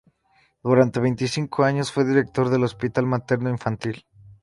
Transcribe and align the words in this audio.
Durante 0.63 0.99
veinticinco 0.99 1.63
años 1.63 1.91
fue 1.91 2.03
director 2.05 2.49
del 2.49 2.63
Hospital 2.63 3.05
Materno 3.05 3.51
Infantil. 3.51 4.07